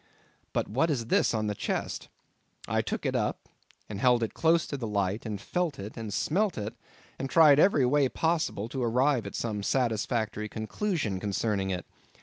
[0.51, 2.09] But what is this on the chest?
[2.67, 3.47] I took it up,
[3.87, 6.73] and held it close to the light, and felt it, and smelt it,
[7.19, 11.85] and tried every way possible to arrive at some satisfactory conclusion concerning it.